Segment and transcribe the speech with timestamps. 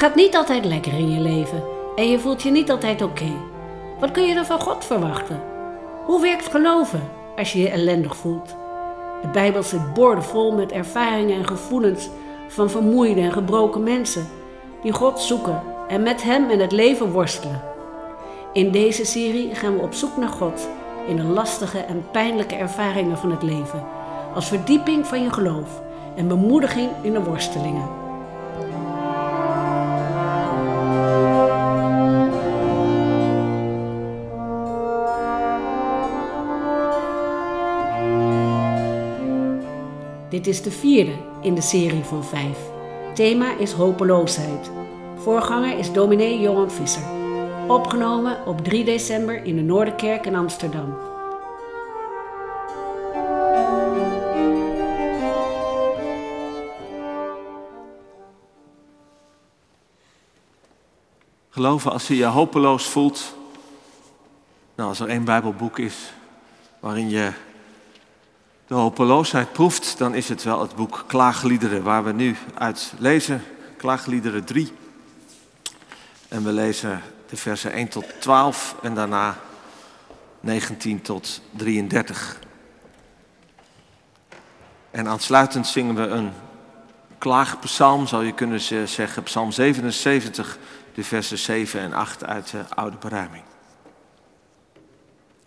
[0.00, 1.62] gaat niet altijd lekker in je leven
[1.96, 3.32] en je voelt je niet altijd oké.
[3.98, 5.42] Wat kun je dan van God verwachten?
[6.04, 8.56] Hoe werkt geloven als je je ellendig voelt?
[9.22, 12.08] De Bijbel zit boordevol met ervaringen en gevoelens
[12.48, 14.28] van vermoeide en gebroken mensen
[14.82, 17.62] die God zoeken en met Hem in het leven worstelen.
[18.52, 20.68] In deze serie gaan we op zoek naar God
[21.06, 23.86] in de lastige en pijnlijke ervaringen van het leven,
[24.34, 25.82] als verdieping van je geloof
[26.16, 27.99] en bemoediging in de worstelingen.
[40.40, 42.58] Dit is de vierde in de serie van vijf.
[43.14, 44.70] Thema is hopeloosheid.
[45.16, 47.02] Voorganger is dominee Johan Visser.
[47.68, 50.96] Opgenomen op 3 december in de Noorderkerk in Amsterdam.
[61.50, 63.34] Geloven als je je hopeloos voelt.
[64.74, 66.12] Nou, als er één Bijbelboek is
[66.78, 67.32] waarin je
[68.70, 73.42] de hopeloosheid proeft, dan is het wel het boek Klaagliederen, waar we nu uit lezen.
[73.76, 74.72] Klaagliederen 3.
[76.28, 79.36] En we lezen de versen 1 tot 12 en daarna
[80.40, 82.38] 19 tot 33.
[84.90, 86.32] En aansluitend zingen we een
[87.18, 90.58] klaagpsalm, zou je kunnen zeggen, psalm 77,
[90.94, 93.44] de versen 7 en 8 uit de Oude Beruiming.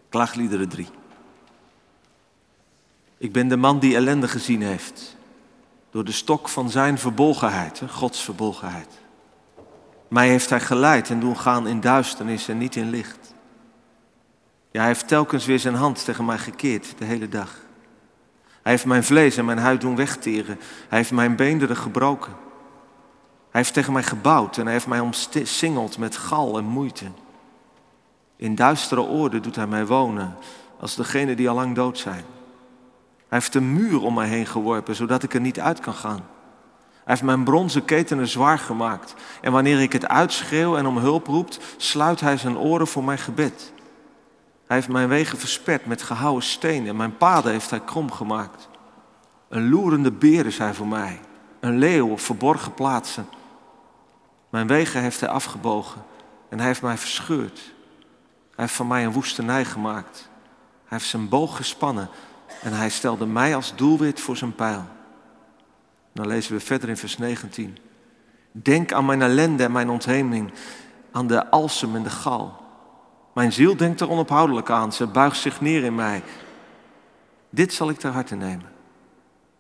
[0.10, 0.88] Klaagliederen 3.
[3.24, 5.16] Ik ben de man die ellende gezien heeft.
[5.92, 8.88] Door de stok van zijn verbolgenheid, Gods verbolgenheid.
[10.08, 13.34] Mij heeft hij geleid en doen gaan in duisternis en niet in licht.
[14.72, 17.56] Ja, hij heeft telkens weer zijn hand tegen mij gekeerd de hele dag.
[18.62, 20.60] Hij heeft mijn vlees en mijn huid doen wegteren.
[20.90, 22.32] Hij heeft mijn beenderen gebroken.
[23.52, 27.06] Hij heeft tegen mij gebouwd en hij heeft mij omsingeld met gal en moeite.
[28.36, 30.38] In duistere oorden doet hij mij wonen
[30.80, 32.24] als degenen die al lang dood zijn.
[33.34, 36.26] Hij heeft een muur om mij heen geworpen, zodat ik er niet uit kan gaan.
[36.92, 39.14] Hij heeft mijn bronzen ketenen zwaar gemaakt.
[39.42, 43.18] En wanneer ik het uitschreeuw en om hulp roept, sluit hij zijn oren voor mijn
[43.18, 43.74] gebed.
[44.68, 48.70] Hij heeft mijn wegen versperd met gehouwen stenen en mijn paden heeft hij krom gemaakt.
[49.50, 51.20] Een loerende beer is hij voor mij,
[51.60, 53.28] een leeuw op verborgen plaatsen.
[54.50, 56.04] Mijn wegen heeft hij afgebogen
[56.50, 57.74] en hij heeft mij verscheurd.
[58.56, 60.30] Hij heeft van mij een woestenij gemaakt.
[60.86, 62.10] Hij heeft zijn boog gespannen
[62.64, 64.84] en hij stelde mij als doelwit voor zijn pijl.
[66.14, 67.78] Dan lezen we verder in vers 19.
[68.52, 70.54] Denk aan mijn ellende en mijn ontheming,
[71.12, 72.62] aan de alsem en de gal.
[73.34, 76.24] Mijn ziel denkt er onophoudelijk aan, ze buigt zich neer in mij.
[77.50, 78.72] Dit zal ik ter harte nemen.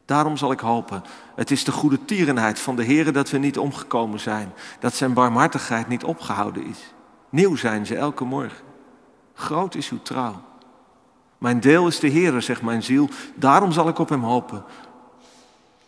[0.05, 1.03] Daarom zal ik hopen.
[1.35, 5.13] Het is de goede tierenheid van de Heer dat we niet omgekomen zijn, dat zijn
[5.13, 6.93] barmhartigheid niet opgehouden is.
[7.29, 8.65] Nieuw zijn ze elke morgen.
[9.33, 10.41] Groot is uw trouw.
[11.43, 14.63] Mijn deel is de Heer, zegt mijn ziel, daarom zal ik op hem hopen.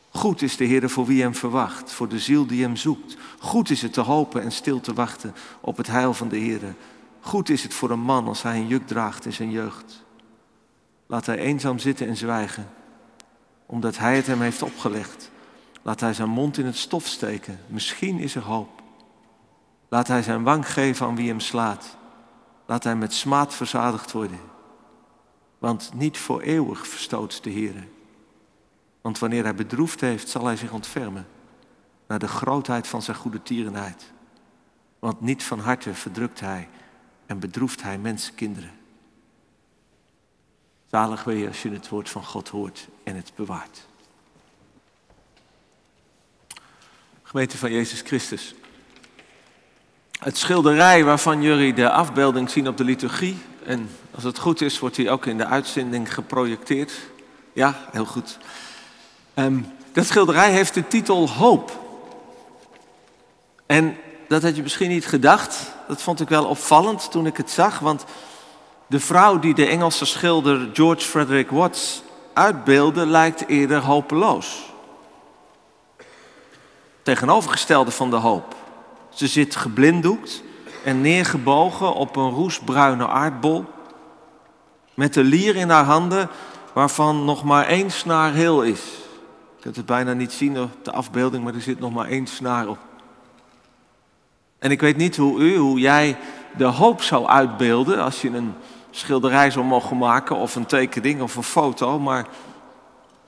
[0.10, 3.18] Goed is de Heer voor wie hem verwacht, voor de ziel die hem zoekt.
[3.40, 6.76] Goed is het te hopen en stil te wachten op het heil van de Heer.
[7.20, 10.04] Goed is het voor een man als hij een juk draagt in zijn jeugd.
[11.06, 12.70] Laat hij eenzaam zitten en zwijgen,
[13.66, 15.32] omdat hij het hem heeft opgelegd.
[15.82, 18.82] Laat hij zijn mond in het stof steken, misschien is er hoop.
[19.90, 21.98] Laat hij zijn wang geven aan wie hem slaat.
[22.66, 24.54] Laat hij met smaad verzadigd worden.
[25.66, 27.88] Want niet voor eeuwig verstoot de Heer.
[29.02, 31.28] Want wanneer hij bedroefd heeft, zal hij zich ontfermen
[32.08, 34.12] naar de grootheid van zijn goede tierenheid.
[35.00, 36.70] Want niet van harte verdrukt hij
[37.26, 38.72] en bedroeft hij mensenkinderen.
[40.92, 43.86] Zalig ben je als je het woord van God hoort en het bewaart.
[47.24, 48.56] Gemeente van Jezus Christus.
[50.20, 54.80] Het schilderij waarvan jullie de afbeelding zien op de liturgie en als het goed is,
[54.80, 56.92] wordt hij ook in de uitzending geprojecteerd.
[57.54, 58.38] Ja, heel goed.
[59.36, 61.80] Um, dat schilderij heeft de titel Hoop.
[63.66, 63.98] En
[64.28, 65.72] dat had je misschien niet gedacht.
[65.88, 67.80] Dat vond ik wel opvallend toen ik het zag.
[67.80, 68.06] Want
[68.88, 72.04] de vrouw die de Engelse schilder George Frederick Watts
[72.34, 74.74] uitbeelde, lijkt eerder hopeloos.
[77.02, 78.56] Tegenovergestelde van de hoop.
[79.10, 80.44] Ze zit geblinddoekt
[80.84, 83.66] en neergebogen op een roesbruine aardbol.
[84.96, 86.30] Met de lier in haar handen,
[86.74, 88.82] waarvan nog maar één snaar heel is.
[89.56, 92.28] Je kunt het bijna niet zien op de afbeelding, maar er zit nog maar één
[92.28, 92.78] snaar op.
[94.60, 96.18] En ik weet niet hoe u, hoe jij
[96.58, 98.54] de hoop zou uitbeelden als je een
[98.92, 102.28] schilderij zou mogen maken of een tekening of een foto, maar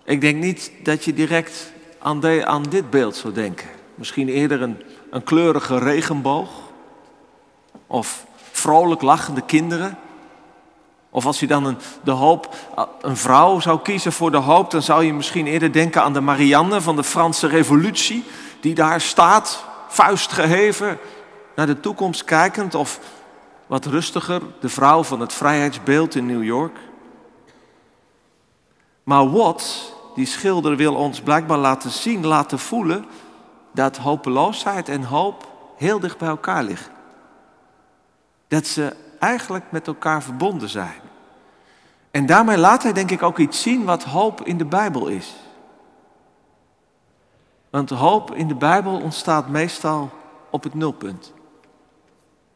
[0.04, 3.68] ik denk niet dat je direct aan, dit beeld zou denken.
[3.96, 4.62] Misschien eerder
[5.10, 6.50] een kleurige regenboog.
[7.88, 9.98] Of vrolijk lachende kinderen.
[11.18, 12.56] Of als je dan een, de hoop,
[13.02, 16.22] een vrouw zou kiezen voor de hoop, dan zou je misschien eerder denken aan de
[16.22, 18.24] Marianne van de Franse Revolutie,
[18.60, 20.98] die daar staat, vuist geheven,
[21.56, 22.76] naar de toekomst kijkend.
[22.76, 23.00] Of
[23.68, 26.78] wat rustiger, de vrouw van het vrijheidsbeeld in New York.
[29.04, 33.06] Maar Watts, die schilder, wil ons blijkbaar laten zien, laten voelen
[33.72, 35.48] dat hopeloosheid en hoop
[35.78, 36.92] heel dicht bij elkaar liggen.
[38.48, 41.06] Dat ze eigenlijk met elkaar verbonden zijn.
[42.18, 45.36] En daarmee laat hij denk ik ook iets zien wat hoop in de Bijbel is.
[47.70, 50.10] Want hoop in de Bijbel ontstaat meestal
[50.50, 51.34] op het nulpunt.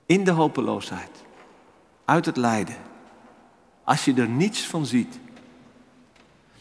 [0.06, 1.24] In de hopeloosheid.
[2.06, 2.76] Uit het lijden.
[3.84, 5.20] Als je er niets van ziet.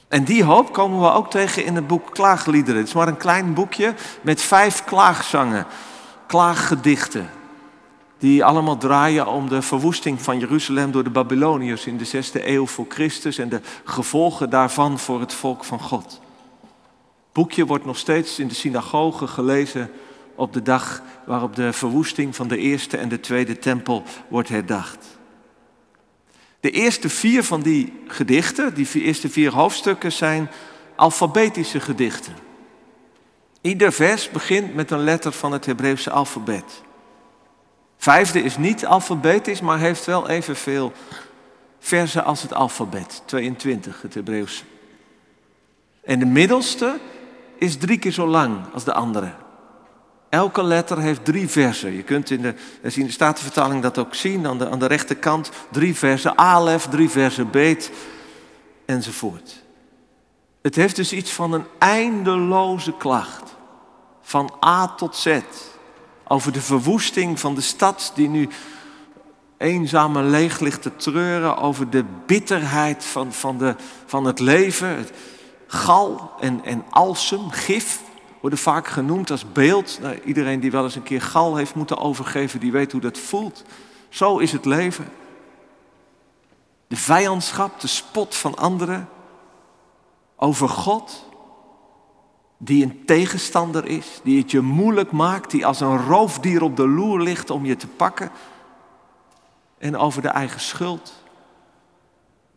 [0.08, 2.78] En die hoop komen we ook tegen in het boek Klaagliederen.
[2.78, 5.66] Het is maar een klein boekje met vijf klaagzangen,
[6.26, 7.30] klaaggedichten.
[8.20, 12.66] Die allemaal draaien om de verwoesting van Jeruzalem door de Babyloniërs in de zesde eeuw
[12.66, 16.20] voor Christus en de gevolgen daarvan voor het volk van God.
[16.62, 19.90] Het boekje wordt nog steeds in de synagoge gelezen
[20.34, 25.18] op de dag waarop de verwoesting van de eerste en de tweede tempel wordt herdacht.
[26.60, 30.50] De eerste vier van die gedichten, die eerste vier hoofdstukken, zijn
[30.96, 32.34] alfabetische gedichten.
[33.60, 36.82] Ieder vers begint met een letter van het Hebreeuwse alfabet.
[38.00, 40.92] Vijfde is niet alfabetisch, maar heeft wel evenveel
[41.78, 43.22] versen als het alfabet.
[43.24, 44.64] 22, het Hebreeuwse.
[46.04, 46.98] En de middelste
[47.58, 49.32] is drie keer zo lang als de andere.
[50.28, 51.92] Elke letter heeft drie versen.
[51.92, 55.50] Je kunt in de, in de Statenvertaling dat ook zien, aan de, aan de rechterkant.
[55.70, 57.90] Drie versen alef, drie versen beet,
[58.84, 59.62] enzovoort.
[60.62, 63.56] Het heeft dus iets van een eindeloze klacht.
[64.22, 65.40] Van A tot Z.
[66.32, 68.48] Over de verwoesting van de stad die nu
[69.56, 71.56] eenzaam en leeg ligt te treuren.
[71.56, 73.74] Over de bitterheid van, van, de,
[74.06, 74.88] van het leven.
[74.88, 75.12] Het
[75.66, 78.00] gal en, en alsem, gif
[78.40, 79.98] worden vaak genoemd als beeld.
[80.02, 83.18] Nou, iedereen die wel eens een keer gal heeft moeten overgeven, die weet hoe dat
[83.18, 83.64] voelt.
[84.08, 85.08] Zo is het leven.
[86.86, 89.08] De vijandschap, de spot van anderen
[90.36, 91.28] over God,
[92.62, 96.88] die een tegenstander is, die het je moeilijk maakt, die als een roofdier op de
[96.88, 98.30] loer ligt om je te pakken.
[99.78, 101.12] En over de eigen schuld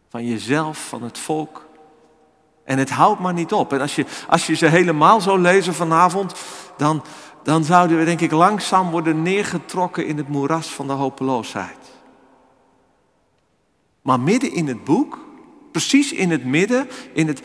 [0.09, 1.65] van jezelf, van het volk.
[2.63, 3.73] En het houdt maar niet op.
[3.73, 6.33] En als je, als je ze helemaal zou lezen vanavond,
[6.77, 7.03] dan,
[7.43, 11.91] dan zouden we denk ik langzaam worden neergetrokken in het moeras van de hopeloosheid.
[14.01, 15.19] Maar midden in het boek,
[15.71, 17.41] precies in het midden, in het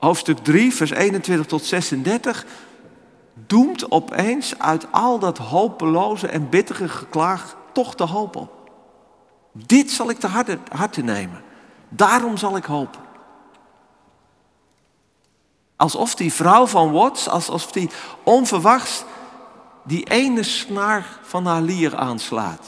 [0.00, 2.46] hoofdstuk 3, vers 21 tot 36,
[3.46, 8.70] doemt opeens uit al dat hopeloze en bittere geklaag toch de hoop op.
[9.52, 11.42] Dit zal ik te harte, harte nemen.
[11.88, 13.00] Daarom zal ik hopen.
[15.76, 17.90] Alsof die vrouw van Watts, alsof die
[18.22, 19.04] onverwachts
[19.82, 22.66] die ene snaar van haar lier aanslaat.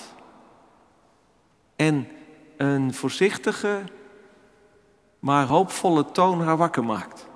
[1.77, 2.09] En
[2.57, 3.83] een voorzichtige,
[5.23, 7.27] maar hoopvolle toon haar wakker maakt.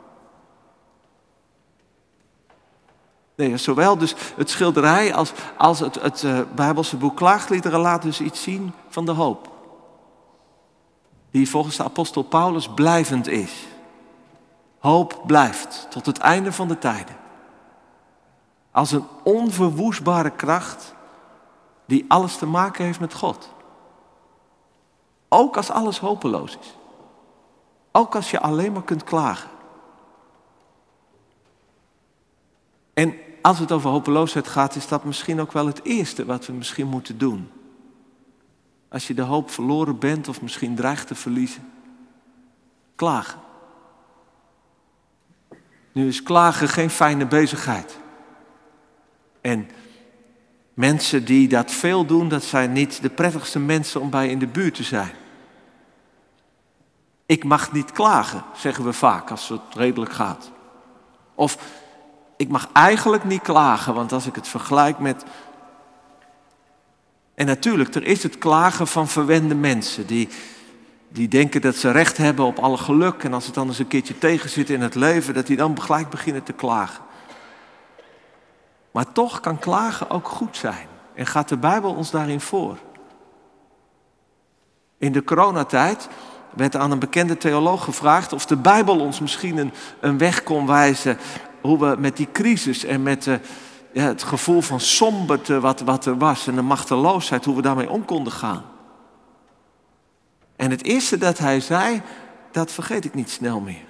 [3.35, 8.21] Nee, zowel dus het schilderij als, als het, het uh, Bijbelse boek Klaagliederen laten dus
[8.21, 9.51] iets zien van de hoop.
[11.31, 13.67] Die volgens de apostel Paulus blijvend is.
[14.79, 17.17] Hoop blijft tot het einde van de tijden.
[18.71, 20.95] Als een onverwoestbare kracht
[21.85, 23.55] die alles te maken heeft met God.
[25.29, 26.77] Ook als alles hopeloos is.
[27.97, 29.51] Ook als je alleen maar kunt klagen.
[32.95, 36.53] En als het over hopeloosheid gaat, is dat misschien ook wel het eerste wat we
[36.53, 37.51] misschien moeten doen.
[38.89, 41.73] Als je de hoop verloren bent of misschien dreigt te verliezen.
[42.95, 43.41] Klagen.
[45.93, 47.99] Nu is klagen geen fijne bezigheid.
[49.41, 49.71] En
[50.75, 54.47] mensen die dat veel doen, dat zijn niet de prettigste mensen om bij in de
[54.47, 55.13] buurt te zijn.
[57.27, 60.51] Ik mag niet klagen, zeggen we vaak als het redelijk gaat.
[61.35, 61.59] Of
[62.37, 65.25] ik mag eigenlijk niet klagen, want als ik het vergelijk met.
[67.35, 70.29] En natuurlijk, er is het klagen van verwende mensen die
[71.09, 73.25] die denken dat ze recht hebben op alle geluk.
[73.25, 75.83] En als het dan eens een keertje tegen zit in het leven, dat die dan
[75.83, 77.05] gelijk beginnen te klagen.
[78.91, 80.87] Maar toch kan klagen ook goed zijn.
[81.15, 82.79] En gaat de Bijbel ons daarin voor.
[84.99, 86.09] In de coronatijd
[86.57, 91.19] werd aan een bekende theoloog gevraagd of de Bijbel ons misschien een, weg kon wijzen
[91.61, 93.41] hoe we met die crisis en met de,
[93.93, 97.91] ja, het gevoel van somberte wat, wat er was en de machteloosheid, hoe we daarmee
[97.91, 98.65] om konden gaan.
[100.57, 102.03] En het eerste dat hij zei,
[102.53, 103.85] dat vergeet ik niet snel meer.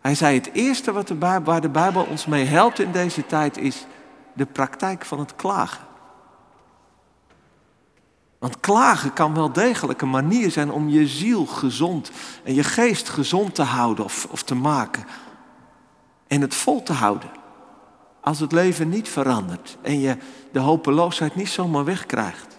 [0.00, 3.58] Hij zei het eerste wat de waar de Bijbel ons mee helpt in deze tijd
[3.58, 3.86] is
[4.32, 5.89] de praktijk van het klagen.
[8.40, 12.10] Want klagen kan wel degelijk een manier zijn om je ziel gezond
[12.44, 15.04] en je geest gezond te houden of, of te maken.
[16.26, 17.30] En het vol te houden.
[18.20, 20.16] Als het leven niet verandert en je
[20.52, 22.58] de hopeloosheid niet zomaar wegkrijgt.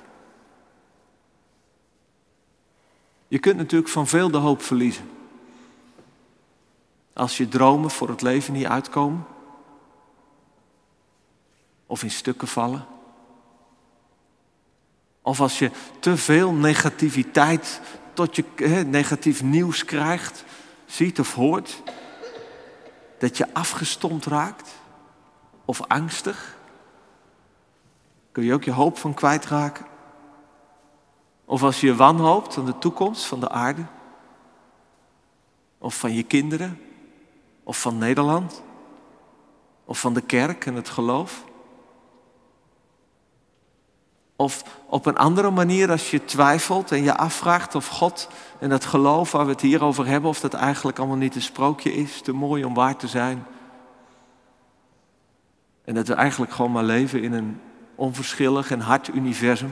[3.28, 5.10] Je kunt natuurlijk van veel de hoop verliezen.
[7.14, 9.26] Als je dromen voor het leven niet uitkomen.
[11.86, 12.86] Of in stukken vallen.
[15.22, 17.82] Of als je te veel negativiteit
[18.14, 18.44] tot je
[18.88, 20.44] negatief nieuws krijgt,
[20.86, 21.82] ziet of hoort,
[23.18, 24.70] dat je afgestomd raakt
[25.66, 26.58] of angstig,
[28.32, 29.86] kun je ook je hoop van kwijtraken.
[31.46, 33.86] Of als je wanhoopt aan de toekomst van de aarde,
[35.78, 36.82] of van je kinderen,
[37.64, 38.64] of van Nederland,
[39.86, 41.44] of van de kerk en het geloof.
[44.42, 48.30] Of op een andere manier als je twijfelt en je afvraagt of God
[48.60, 51.42] en dat geloof waar we het hier over hebben, of dat eigenlijk allemaal niet een
[51.42, 53.46] sprookje is, te mooi om waar te zijn.
[55.84, 57.60] En dat we eigenlijk gewoon maar leven in een
[57.96, 59.72] onverschillig en hard universum.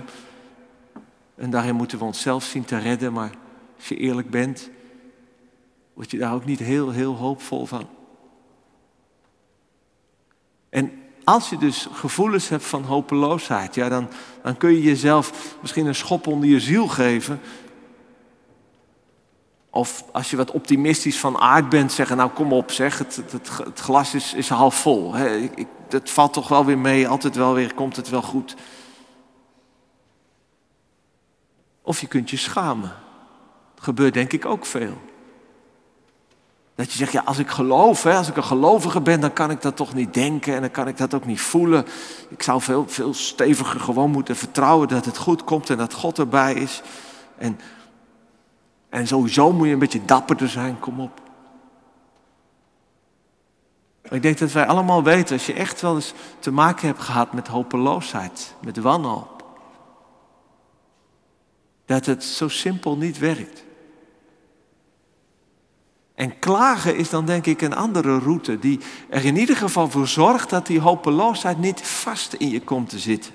[1.36, 3.32] En daarin moeten we onszelf zien te redden, maar
[3.78, 4.70] als je eerlijk bent,
[5.94, 7.88] word je daar ook niet heel, heel hoopvol van.
[10.70, 10.92] En
[11.30, 14.10] als je dus gevoelens hebt van hopeloosheid, ja, dan,
[14.44, 17.42] dan kun je jezelf misschien een schop onder je ziel geven.
[19.70, 23.80] Of als je wat optimistisch van aard bent, zeggen, nou kom op zeg, het, het,
[23.80, 25.14] glas is, is half vol.
[25.14, 25.36] Hè.
[25.38, 28.56] Ik, het valt toch wel weer mee, altijd wel weer, komt het wel goed.
[31.82, 32.96] Of je kunt je schamen.
[33.76, 35.02] Gebeurt denk ik ook veel.
[36.80, 39.52] Dat je zegt, ja, als ik geloof, hè, als ik een gelovige ben, dan kan
[39.52, 41.86] ik dat toch niet denken en dan kan ik dat ook niet voelen.
[42.30, 46.20] Ik zou veel, veel steviger gewoon moeten vertrouwen dat het goed komt en dat God
[46.20, 46.82] erbij is.
[47.38, 47.60] En,
[48.90, 51.22] en sowieso moet je een beetje dapperder zijn, kom op.
[54.10, 57.34] Ik denk dat wij allemaal weten, als je echt wel eens te maken hebt gehad
[57.34, 59.44] met hopeloosheid, met wanhoop,
[61.86, 63.68] dat het zo simpel niet werkt.
[66.20, 70.08] En klagen is dan denk ik een andere route die er in ieder geval voor
[70.08, 73.32] zorgt dat die hopeloosheid niet vast in je komt te zitten.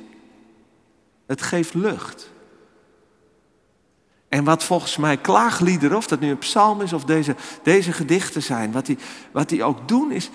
[1.27, 2.31] Het geeft lucht.
[4.29, 8.43] En wat volgens mij klaagliederen, of dat nu een psalm is of deze, deze gedichten
[8.43, 8.99] zijn, wat die,
[9.33, 10.31] wat die ook doen is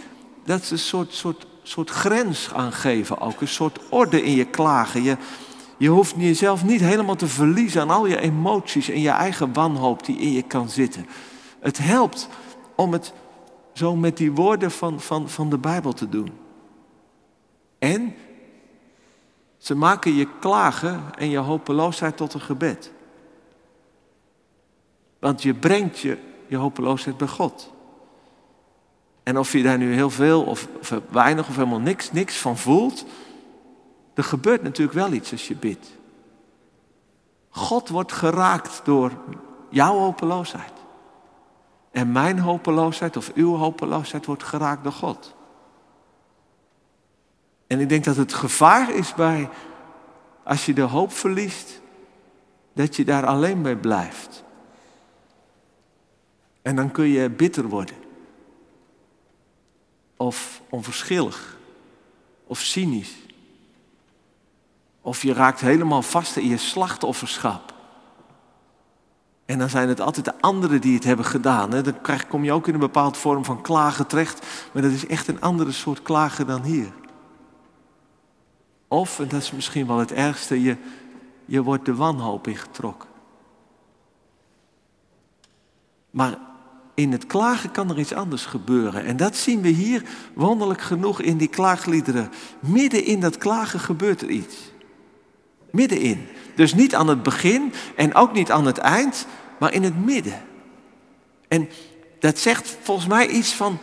[0.46, 5.04] dat ze een soort, soort, soort grens aangeven ook, een soort orde in je klagen.
[5.04, 5.18] Je,
[5.78, 10.06] je hoeft jezelf niet helemaal te verliezen aan al je emoties en je eigen wanhoop
[10.06, 11.06] die in je kan zitten.
[11.60, 12.28] Het helpt
[12.76, 13.14] om het
[13.74, 16.32] zo met die woorden van, van, van de Bijbel te doen.
[17.80, 18.16] En
[19.58, 22.92] ze maken je klagen en je hopeloosheid tot een gebed.
[25.20, 27.72] Want je brengt je, je hopeloosheid bij God.
[29.24, 30.68] En of je daar nu heel veel of,
[31.10, 33.06] weinig of helemaal niks, niks van voelt,
[34.14, 35.88] er gebeurt natuurlijk wel iets als je bidt.
[37.50, 39.12] God wordt geraakt door
[39.70, 40.79] jouw hopeloosheid.
[41.92, 45.36] En mijn hopeloosheid of uw hopeloosheid wordt geraakt door God.
[47.68, 49.50] En ik denk dat het gevaar is bij,
[50.44, 51.82] als je de hoop verliest,
[52.74, 54.44] dat je daar alleen bij blijft.
[56.62, 57.96] En dan kun je bitter worden.
[60.18, 61.58] Of onverschillig.
[62.48, 63.16] Of cynisch.
[65.02, 67.74] Of je raakt helemaal vast in je slachtofferschap.
[69.50, 71.70] En dan zijn het altijd de anderen die het hebben gedaan.
[71.70, 71.96] Dan
[72.28, 74.46] kom je ook in een bepaald vorm van klagen terecht.
[74.72, 76.92] Maar dat is echt een andere soort klagen dan hier.
[78.88, 80.78] Of, en dat is misschien wel het ergste, je,
[81.46, 83.10] je wordt de wanhoop ingetrokken.
[86.10, 86.38] Maar
[86.94, 89.06] in het klagen kan er iets anders gebeuren.
[89.06, 90.04] En dat zien we hier
[90.34, 92.32] wonderlijk genoeg in die klaagliederen.
[92.60, 94.72] Midden in dat klagen gebeurt er iets.
[95.72, 96.28] Middenin.
[96.56, 99.26] Dus niet aan het begin en ook niet aan het eind,
[99.60, 100.42] maar in het midden.
[101.48, 101.70] En
[102.20, 103.78] dat zegt volgens mij iets van,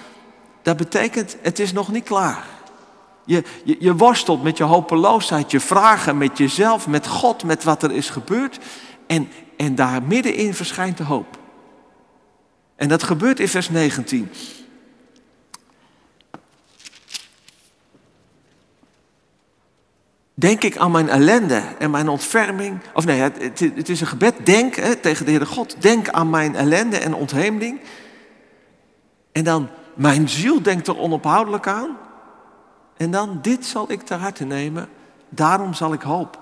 [0.62, 2.45] dat betekent het is nog niet klaar.
[3.25, 7.83] Je, je, je worstelt met je hopeloosheid, je vragen met jezelf, met God, met wat
[7.83, 8.59] er is gebeurd.
[9.07, 11.38] En, en daar middenin verschijnt de hoop.
[12.76, 14.31] En dat gebeurt in vers 19.
[20.38, 22.78] Denk ik aan mijn ellende en mijn ontferming.
[22.95, 24.47] Of nee, het, is een gebed.
[24.47, 25.83] Denk hè, tegen de Heere God.
[25.83, 27.81] Denk aan mijn ellende en ontheemding.
[29.33, 31.97] En dan, mijn ziel denkt er onophoudelijk aan.
[32.97, 34.88] En dan, dit zal ik ter harte nemen.
[35.28, 36.40] Daarom zal ik hopen.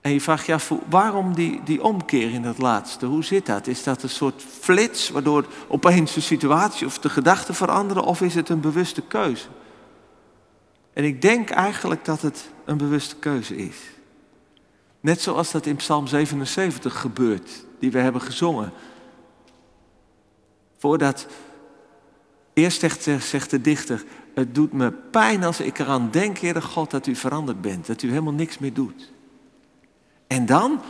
[0.00, 3.06] En je vraagt je af, waarom die, die omkeer in het laatste?
[3.06, 3.66] Hoe zit dat?
[3.66, 8.02] Is dat een soort flits waardoor opeens de situatie of de gedachten veranderen?
[8.02, 9.46] Of is het een bewuste keuze?
[10.96, 13.76] En ik denk eigenlijk dat het een bewuste keuze is.
[15.00, 18.72] Net zoals dat in Psalm 77 gebeurt, die we hebben gezongen.
[20.76, 21.26] Voordat,
[22.52, 22.80] eerst
[23.18, 27.14] zegt, de dichter, het doet me pijn als ik eraan denk, Heere God, dat u
[27.14, 29.12] veranderd bent, dat u helemaal niks meer doet.
[30.26, 30.80] En dan,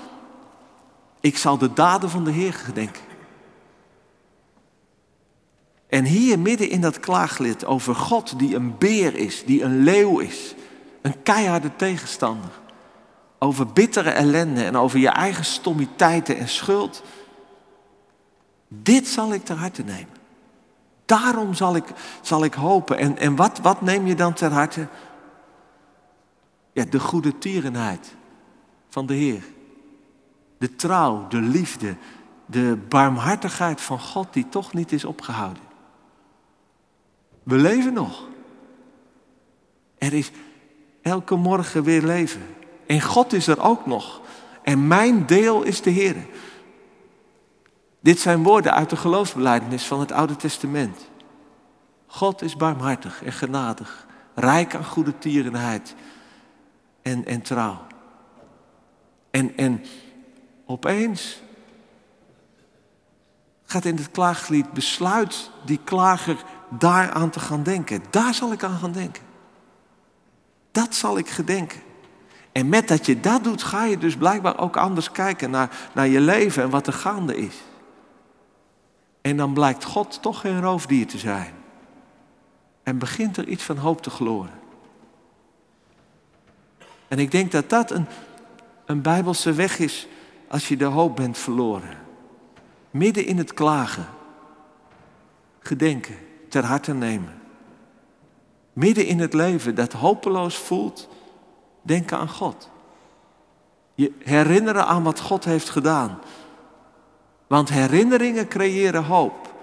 [1.21, 3.03] ik zal de daden van de Heer gedenken.
[5.87, 10.19] En hier midden in dat klaaglied over God die een beer is, die een leeuw
[10.19, 10.55] is,
[11.03, 12.51] een keiharde tegenstander,
[13.39, 17.03] over bittere ellende en over je eigen stommiteiten en schuld.
[18.69, 20.15] Dit zal ik ter harte nemen.
[21.05, 21.85] Daarom zal ik,
[22.21, 22.99] zal ik hopen.
[22.99, 24.89] En, en wat, wat neem je dan ter harte?
[26.73, 28.15] Ja, de goede tierenheid
[28.89, 29.43] van de Heer.
[30.59, 31.97] De trouw, de liefde,
[32.47, 35.66] de barmhartigheid van God die toch niet is opgehouden.
[37.47, 38.23] We leven nog.
[39.99, 40.31] Er is
[41.03, 42.47] elke morgen weer leven.
[42.87, 44.21] En God is er ook nog.
[44.63, 46.17] En mijn deel is de Heer.
[48.01, 51.11] Dit zijn woorden uit de geloofsbelijdenis van het Oude Testament.
[52.07, 55.95] God is barmhartig en genadig, rijk aan goede tierenheid
[57.03, 57.87] en, en trouw.
[59.31, 59.85] En, en
[60.65, 61.41] opeens
[63.65, 68.03] gaat in het klaaglied besluit die klager daaraan te gaan denken.
[68.11, 69.23] Daar zal ik aan gaan denken.
[70.73, 71.81] Dat zal ik gedenken.
[72.53, 76.07] En met dat je dat doet, ga je dus blijkbaar ook anders kijken naar, naar
[76.07, 77.55] je leven en wat er gaande is.
[79.21, 81.55] En dan blijkt God toch geen roofdier te zijn.
[82.83, 84.51] En begint er iets van hoop te gloren.
[87.09, 88.07] En ik denk dat dat een,
[88.85, 90.09] een bijbelse weg is
[90.49, 91.99] als je de hoop bent verloren.
[92.91, 94.07] Midden in het klagen.
[95.59, 96.17] Gedenken,
[96.57, 97.35] ter harte nemen.
[98.73, 101.09] Midden in het leven dat hopeloos voelt,
[101.83, 102.71] denken aan God.
[103.95, 106.19] Je herinneren aan wat God heeft gedaan.
[107.47, 109.55] Want herinneringen creëren hoop.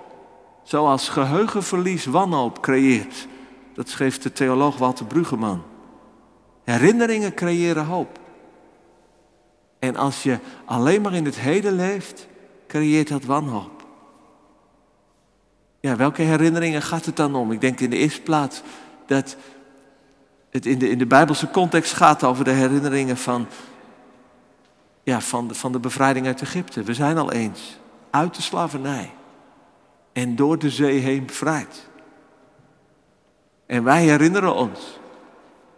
[0.64, 3.28] Zoals geheugenverlies wanhoop creëert.
[3.74, 5.64] Dat schreef de theoloog Walter Brugeman.
[6.64, 8.20] Herinneringen creëren hoop.
[9.80, 12.28] En als je alleen maar in het heden leeft,
[12.68, 13.73] creëert dat wanhoop.
[15.86, 17.52] Ja, welke herinneringen gaat het dan om?
[17.52, 18.62] Ik denk in de eerste plaats
[19.06, 19.36] dat
[20.50, 23.48] het in de, in de Bijbelse context gaat over de herinneringen van,
[25.04, 26.84] ja, van, de, van de bevrijding uit Egypte.
[26.84, 29.12] We zijn al eens uit de slavernij
[30.14, 31.90] en door de zee heen bevrijd.
[33.66, 35.00] En wij herinneren ons,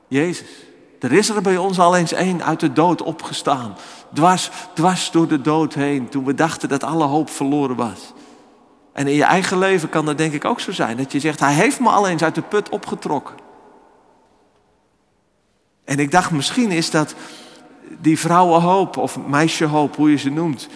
[0.07, 0.49] Jezus,
[0.99, 3.75] er is er bij ons al eens één uit de dood opgestaan.
[4.13, 8.13] Dwars, dwars door de dood heen, toen we dachten dat alle hoop verloren was.
[8.95, 10.97] En in je eigen leven kan dat denk ik ook zo zijn.
[10.97, 13.36] Dat je zegt, hij heeft me al eens uit de put opgetrokken.
[15.84, 17.15] En ik dacht, misschien is dat
[17.99, 20.67] die vrouwenhoop of meisjehoop, hoe je ze noemt.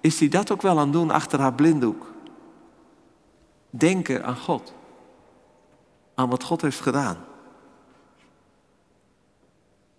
[0.00, 2.12] Is die dat ook wel aan het doen achter haar blinddoek?
[3.70, 4.72] Denken aan God.
[6.14, 7.24] Aan wat God heeft gedaan.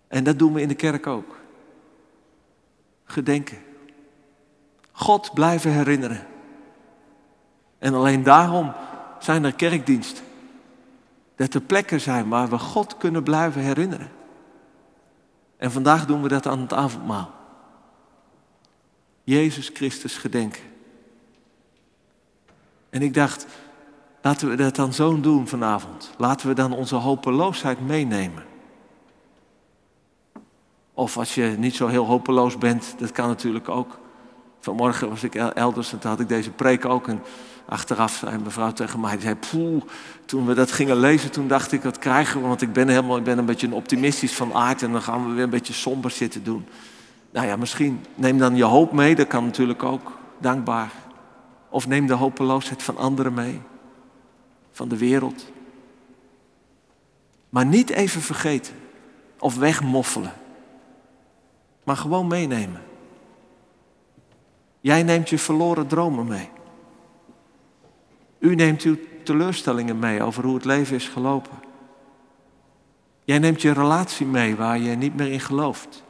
[0.08, 1.36] En dat doen we in de kerk ook.
[3.04, 3.58] Gedenken.
[4.92, 6.26] God blijven herinneren.
[7.78, 8.72] En alleen daarom
[9.18, 10.24] zijn er kerkdiensten.
[11.36, 14.10] Dat er plekken zijn waar we God kunnen blijven herinneren.
[15.56, 17.30] En vandaag doen we dat aan het avondmaal.
[19.24, 20.62] Jezus Christus gedenken.
[22.90, 23.46] En ik dacht,
[24.22, 26.10] laten we dat dan zo doen vanavond.
[26.16, 28.44] Laten we dan onze hopeloosheid meenemen.
[30.94, 33.98] Of als je niet zo heel hopeloos bent, dat kan natuurlijk ook.
[34.60, 37.08] Vanmorgen was ik elders en toen had ik deze preek ook.
[37.08, 37.22] En
[37.66, 39.82] achteraf zei mevrouw tegen mij, die zei, poeh,
[40.24, 42.46] toen we dat gingen lezen, toen dacht ik, wat krijgen we?
[42.46, 45.28] Want ik ben helemaal, ik ben een beetje een optimistisch van aard en dan gaan
[45.28, 46.66] we weer een beetje somber zitten doen.
[47.30, 50.90] Nou ja, misschien neem dan je hoop mee, dat kan natuurlijk ook, dankbaar.
[51.68, 53.60] Of neem de hopeloosheid van anderen mee,
[54.72, 55.46] van de wereld.
[57.48, 58.74] Maar niet even vergeten
[59.38, 60.32] of wegmoffelen
[61.88, 62.82] maar gewoon meenemen.
[64.80, 66.48] Jij neemt je verloren dromen mee.
[68.38, 71.58] U neemt uw teleurstellingen mee over hoe het leven is gelopen.
[73.24, 76.04] Jij neemt je relatie mee waar je niet meer in gelooft.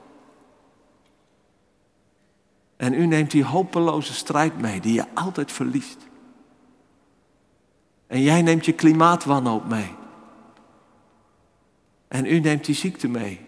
[2.77, 6.07] En u neemt die hopeloze strijd mee die je altijd verliest.
[8.07, 9.95] En jij neemt je klimaatwanhoop mee.
[12.09, 13.45] En u neemt die ziekte mee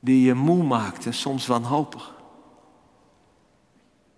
[0.00, 2.11] die je moe maakt en soms wanhopig.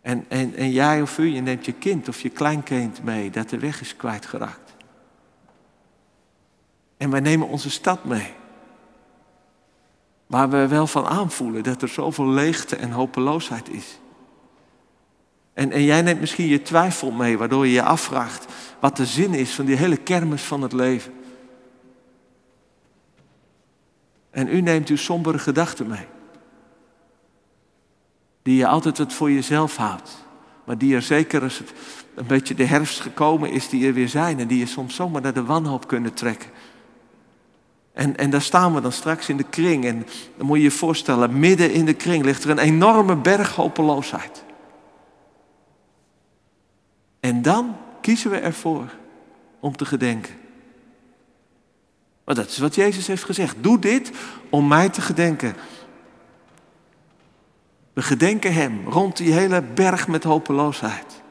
[0.04, 3.48] En, en, en jij of u, je neemt je kind of je kleinkind mee dat
[3.48, 4.74] de weg is kwijtgeraakt.
[6.96, 8.34] En wij nemen onze stad mee.
[10.26, 13.98] Waar we wel van aanvoelen dat er zoveel leegte en hopeloosheid is.
[15.52, 18.46] En, en jij neemt misschien je twijfel mee, waardoor je je afvraagt
[18.80, 21.12] wat de zin is van die hele kermis van het leven.
[24.30, 26.06] En u neemt uw sombere gedachten mee.
[28.44, 30.24] Die je altijd wat voor jezelf houdt.
[30.64, 31.72] Maar die er zeker als het
[32.14, 34.38] een beetje de herfst gekomen is, die er weer zijn.
[34.38, 36.50] En die je soms zomaar naar de wanhoop kunnen trekken.
[37.92, 39.84] En, en daar staan we dan straks in de kring.
[39.84, 43.54] En dan moet je je voorstellen, midden in de kring ligt er een enorme berg
[43.54, 44.44] hopeloosheid.
[47.20, 48.94] En dan kiezen we ervoor
[49.60, 50.34] om te gedenken.
[52.24, 53.56] Maar dat is wat Jezus heeft gezegd.
[53.60, 54.10] Doe dit
[54.50, 55.54] om mij te gedenken.
[57.94, 61.22] We gedenken Hem rond die hele berg met hopeloosheid.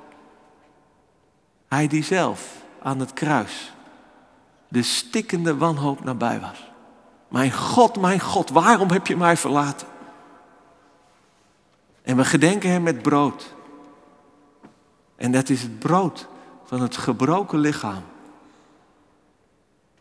[1.68, 3.74] Hij die zelf aan het kruis
[4.68, 6.72] de stikkende wanhoop nabij was.
[7.28, 9.88] Mijn God, mijn God, waarom heb je mij verlaten?
[12.02, 13.54] En we gedenken Hem met brood.
[15.16, 16.28] En dat is het brood
[16.64, 18.04] van het gebroken lichaam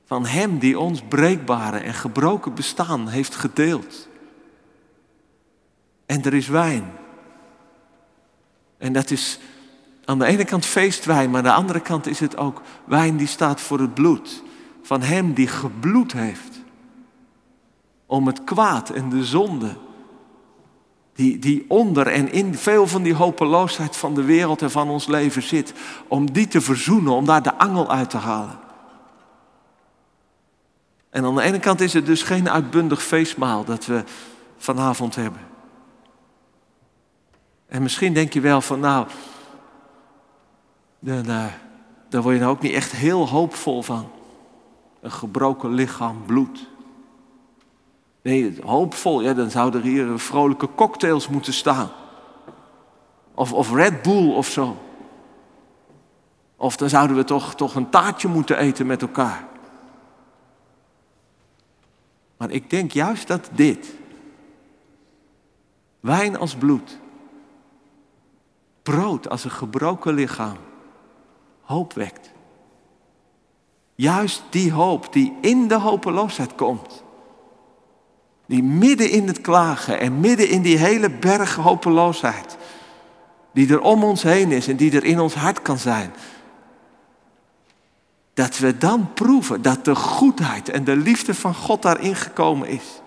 [0.04, 4.08] van Hem die ons breekbare en gebroken bestaan heeft gedeeld.
[6.06, 6.92] En er is wijn.
[8.78, 9.38] En dat is
[10.04, 13.26] aan de ene kant feestwijn, maar aan de andere kant is het ook wijn die
[13.26, 14.42] staat voor het bloed.
[14.82, 16.60] Van Hem die gebloed heeft.
[18.06, 19.76] Om het kwaad en de zonde.
[21.14, 25.06] Die, die onder en in veel van die hopeloosheid van de wereld en van ons
[25.06, 25.72] leven zit.
[26.08, 28.58] Om die te verzoenen, om daar de angel uit te halen.
[31.10, 34.04] En aan de ene kant is het dus geen uitbundig feestmaal dat we
[34.56, 35.51] vanavond hebben.
[37.72, 39.06] En misschien denk je wel van nou,
[40.98, 41.46] dan, uh,
[42.08, 44.10] daar word je nou ook niet echt heel hoopvol van.
[45.00, 46.68] Een gebroken lichaam, bloed.
[48.22, 51.90] Nee, hoopvol, ja, dan zouden er hier vrolijke cocktails moeten staan.
[53.34, 54.76] Of, of Red Bull of zo.
[56.56, 59.48] Of dan zouden we toch, toch een taartje moeten eten met elkaar.
[62.36, 63.94] Maar ik denk juist dat dit,
[66.00, 67.00] wijn als bloed,
[68.82, 70.56] brood als een gebroken lichaam,
[71.60, 72.30] hoop wekt.
[73.94, 77.02] Juist die hoop die in de hopeloosheid komt.
[78.46, 82.56] Die midden in het klagen en midden in die hele berg hopeloosheid.
[83.52, 86.12] Die er om ons heen is en die er in ons hart kan zijn.
[88.34, 93.00] Dat we dan proeven dat de goedheid en de liefde van God daarin gekomen is.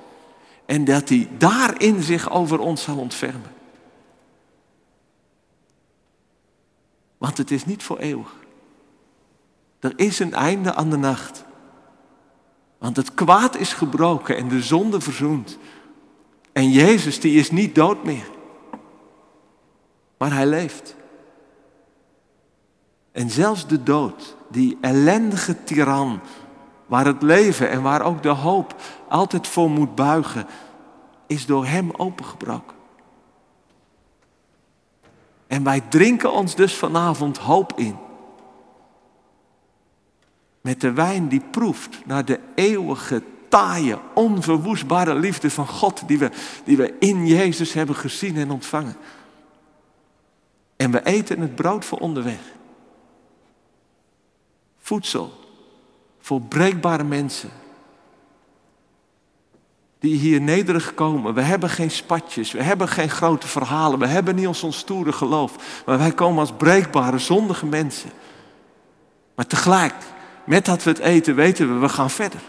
[0.65, 3.54] En dat hij daarin zich over ons zal ontfermen.
[7.25, 8.35] Want het is niet voor eeuwig.
[9.79, 11.45] Er is een einde aan de nacht.
[12.77, 15.57] Want het kwaad is gebroken en de zonde verzoend.
[16.51, 18.29] En Jezus die is niet dood meer.
[20.17, 20.95] Maar hij leeft.
[23.11, 26.19] En zelfs de dood, die ellendige tiran,
[26.85, 28.75] waar het leven en waar ook de hoop
[29.09, 30.47] altijd voor moet buigen,
[31.27, 32.74] is door Hem opengebroken.
[35.47, 37.97] En wij drinken ons dus vanavond hoop in.
[40.61, 46.31] Met de wijn die proeft naar de eeuwige, taaie, onverwoestbare liefde van God die we,
[46.63, 48.95] die we in Jezus hebben gezien en ontvangen.
[50.75, 52.53] En we eten het brood voor onderweg
[54.85, 55.33] voedsel
[56.19, 57.49] voor breekbare mensen.
[60.05, 61.33] Die hier nederig komen.
[61.33, 65.83] We hebben geen spatjes, we hebben geen grote verhalen, we hebben niet ons stoere geloof.
[65.85, 68.09] Maar wij komen als breekbare, zondige mensen.
[69.35, 69.93] Maar tegelijk,
[70.43, 72.39] met dat we het eten, weten we, we gaan verder.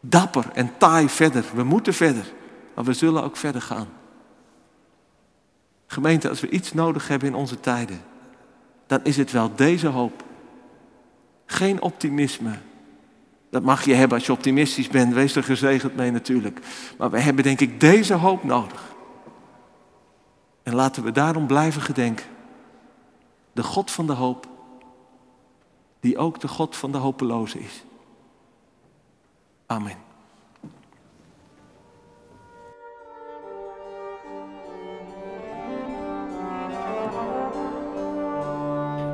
[0.00, 1.44] Dapper en taai verder.
[1.54, 2.32] We moeten verder,
[2.74, 3.88] maar we zullen ook verder gaan.
[5.86, 8.02] Gemeente, als we iets nodig hebben in onze tijden,
[8.86, 10.24] dan is het wel deze hoop.
[11.46, 12.58] Geen optimisme.
[13.50, 15.14] Dat mag je hebben als je optimistisch bent.
[15.14, 16.60] Wees er gezegend mee natuurlijk.
[16.98, 18.94] Maar we hebben denk ik deze hoop nodig.
[20.62, 22.26] En laten we daarom blijven gedenken.
[23.52, 24.48] De God van de hoop.
[26.00, 27.84] Die ook de God van de hopeloze is.
[29.66, 29.96] Amen.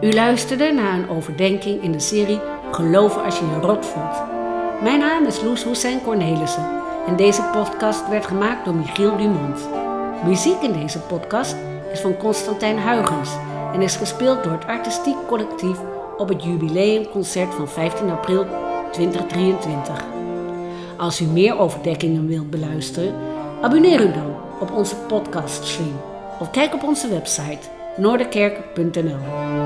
[0.01, 2.41] U luisterde naar een overdenking in de serie
[2.71, 4.23] Geloven als je je rot voelt.
[4.83, 6.67] Mijn naam is Loes Hussein Cornelissen
[7.07, 9.69] en deze podcast werd gemaakt door Michiel Dumont.
[10.25, 11.57] Muziek in deze podcast
[11.93, 13.31] is van Constantijn Huygens
[13.73, 15.79] en is gespeeld door het artistiek collectief
[16.17, 18.47] op het jubileumconcert van 15 april
[18.93, 20.05] 2023.
[20.97, 23.15] Als u meer overdenkingen wilt beluisteren,
[23.63, 26.01] abonneer u dan op onze podcaststream
[26.41, 29.66] of kijk op onze website noorderkerk.nl.